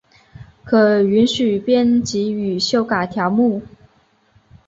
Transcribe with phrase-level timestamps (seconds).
[0.63, 3.61] 可允许编辑与修改条目。